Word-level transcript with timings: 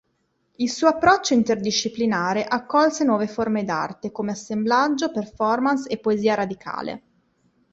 Il 0.55 0.67
suo 0.71 0.87
approccio 0.87 1.35
interdisciplinare 1.35 2.43
accolse 2.43 3.03
nuove 3.03 3.27
forme 3.27 3.63
d'arte 3.63 4.11
come 4.11 4.31
assemblaggio, 4.31 5.11
performance 5.11 5.87
e 5.89 5.99
poesia 5.99 6.33
radicale. 6.33 7.01